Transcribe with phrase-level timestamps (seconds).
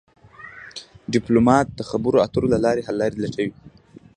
[1.13, 3.53] ډيپلومات د خبرو اترو له لارې حل لارې لټوي.